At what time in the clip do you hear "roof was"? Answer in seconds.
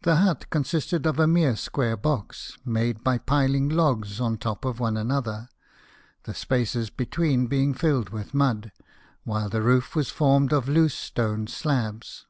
9.60-10.08